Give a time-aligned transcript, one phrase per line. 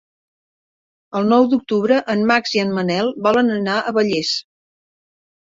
[1.19, 4.35] El nou d'octubre en Max i en Manel volen anar a Vallés.